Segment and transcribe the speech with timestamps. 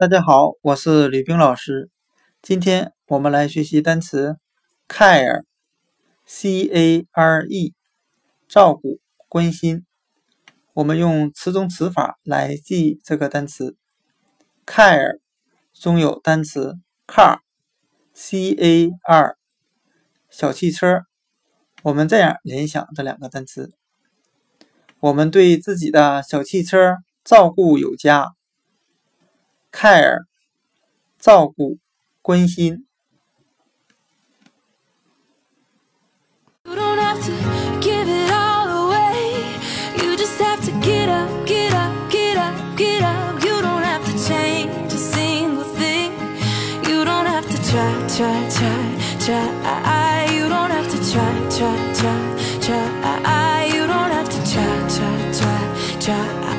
[0.00, 1.90] 大家好，我是吕冰老师。
[2.40, 4.38] 今天我们来学习单词
[4.88, 7.74] care，c a r e，
[8.48, 9.84] 照顾、关心。
[10.72, 13.76] 我们用词中词法来记这个单词
[14.64, 15.20] care，
[15.74, 19.36] 中有单词 car，c a r，
[20.30, 21.02] 小汽车。
[21.82, 23.74] 我们这样联想这两个单词：
[25.00, 28.32] 我们对自己的小汽车照顾有加。
[29.72, 30.26] care，
[31.18, 31.78] 照顾、
[32.22, 32.86] 关心。
[56.10, 56.49] try